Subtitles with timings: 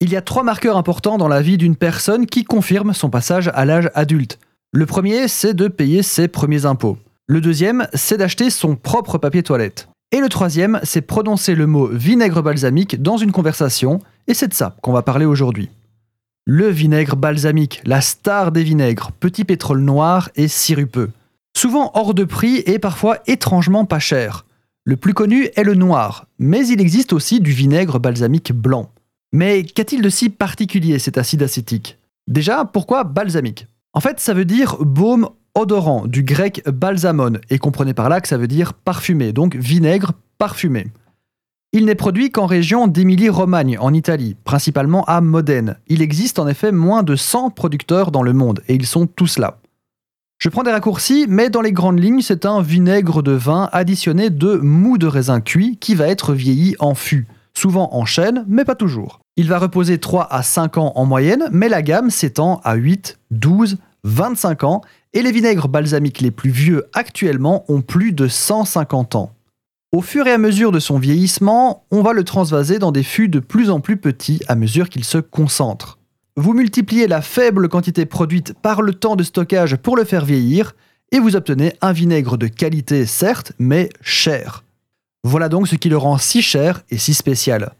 [0.00, 3.50] Il y a trois marqueurs importants dans la vie d'une personne qui confirment son passage
[3.54, 4.38] à l'âge adulte.
[4.72, 6.98] Le premier, c'est de payer ses premiers impôts.
[7.26, 9.88] Le deuxième, c'est d'acheter son propre papier toilette.
[10.12, 14.54] Et le troisième, c'est prononcer le mot vinaigre balsamique dans une conversation, et c'est de
[14.54, 15.70] ça qu'on va parler aujourd'hui.
[16.44, 21.10] Le vinaigre balsamique, la star des vinaigres, petit pétrole noir et sirupeux.
[21.56, 24.44] Souvent hors de prix et parfois étrangement pas cher.
[24.84, 28.90] Le plus connu est le noir, mais il existe aussi du vinaigre balsamique blanc.
[29.32, 31.98] Mais qu'a-t-il de si particulier cet acide acétique?
[32.28, 33.66] Déjà, pourquoi balsamique?
[33.92, 38.28] En fait, ça veut dire baume odorant, du grec balsamon, et comprenez par là que
[38.28, 40.88] ça veut dire parfumé, donc vinaigre parfumé.
[41.72, 45.76] Il n'est produit qu'en région d'Émilie-Romagne, en Italie, principalement à Modène.
[45.88, 49.38] Il existe en effet moins de 100 producteurs dans le monde, et ils sont tous
[49.38, 49.58] là.
[50.38, 54.28] Je prends des raccourcis, mais dans les grandes lignes, c'est un vinaigre de vin additionné
[54.28, 58.64] de mou de raisin cuit qui va être vieilli en fût, souvent en chêne, mais
[58.64, 59.20] pas toujours.
[59.36, 63.18] Il va reposer 3 à 5 ans en moyenne, mais la gamme s'étend à 8,
[63.30, 64.80] 12, 25 ans,
[65.12, 69.32] et les vinaigres balsamiques les plus vieux actuellement ont plus de 150 ans.
[69.92, 73.28] Au fur et à mesure de son vieillissement, on va le transvaser dans des fûts
[73.28, 75.98] de plus en plus petits à mesure qu'il se concentre.
[76.36, 80.74] Vous multipliez la faible quantité produite par le temps de stockage pour le faire vieillir,
[81.12, 84.65] et vous obtenez un vinaigre de qualité certes, mais cher.
[85.26, 87.74] Voilà donc ce qui le rend si cher et si spécial.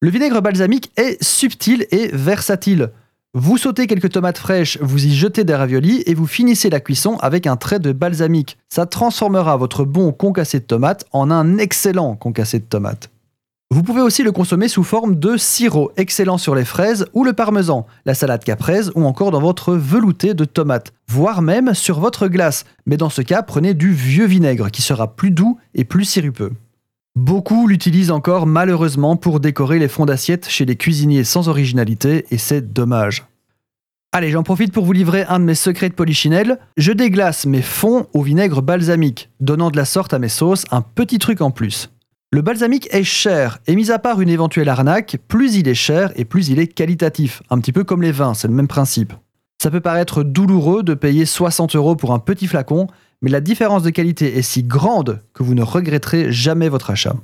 [0.00, 2.92] Le vinaigre balsamique est subtil et versatile.
[3.34, 7.16] Vous sautez quelques tomates fraîches, vous y jetez des raviolis et vous finissez la cuisson
[7.16, 8.56] avec un trait de balsamique.
[8.68, 13.10] Ça transformera votre bon concassé de tomates en un excellent concassé de tomates.
[13.72, 17.32] Vous pouvez aussi le consommer sous forme de sirop, excellent sur les fraises ou le
[17.32, 22.26] parmesan, la salade caprese ou encore dans votre velouté de tomates, voire même sur votre
[22.26, 22.64] glace.
[22.86, 26.50] Mais dans ce cas, prenez du vieux vinaigre qui sera plus doux et plus sirupeux.
[27.14, 32.38] Beaucoup l'utilisent encore malheureusement pour décorer les fonds d'assiette chez les cuisiniers sans originalité et
[32.38, 33.24] c'est dommage.
[34.10, 36.58] Allez, j'en profite pour vous livrer un de mes secrets de polichinelle.
[36.76, 40.82] Je déglace mes fonds au vinaigre balsamique, donnant de la sorte à mes sauces un
[40.82, 41.88] petit truc en plus.
[42.32, 46.12] Le balsamique est cher, et mis à part une éventuelle arnaque, plus il est cher
[46.14, 47.42] et plus il est qualitatif.
[47.50, 49.12] Un petit peu comme les vins, c'est le même principe.
[49.60, 52.86] Ça peut paraître douloureux de payer 60 euros pour un petit flacon,
[53.20, 57.16] mais la différence de qualité est si grande que vous ne regretterez jamais votre achat.